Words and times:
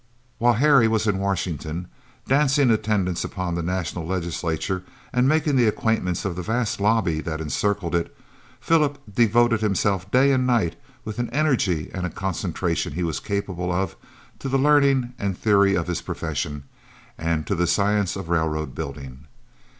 While 0.39 0.53
Harry 0.53 0.87
was 0.87 1.05
in 1.05 1.19
Washington 1.19 1.87
dancing 2.27 2.71
attendance 2.71 3.23
upon 3.23 3.53
the 3.53 3.61
national 3.61 4.03
legislature 4.07 4.81
and 5.13 5.29
making 5.29 5.57
the 5.57 5.67
acquaintance 5.67 6.25
of 6.25 6.35
the 6.35 6.41
vast 6.41 6.79
lobby 6.81 7.21
that 7.21 7.39
encircled 7.39 7.93
it, 7.93 8.17
Philip 8.59 8.97
devoted 9.13 9.61
himself 9.61 10.09
day 10.09 10.31
and 10.31 10.47
night, 10.47 10.75
with 11.05 11.19
an 11.19 11.29
energy 11.29 11.91
and 11.93 12.03
a 12.07 12.09
concentration 12.09 12.93
he 12.93 13.03
was 13.03 13.19
capable 13.19 13.71
of, 13.71 13.95
to 14.39 14.49
the 14.49 14.57
learning 14.57 15.13
and 15.19 15.37
theory 15.37 15.75
of 15.75 15.85
his 15.85 16.01
profession, 16.01 16.63
and 17.15 17.45
to 17.45 17.53
the 17.53 17.67
science 17.67 18.15
of 18.15 18.27
railroad 18.27 18.73
building. 18.73 19.27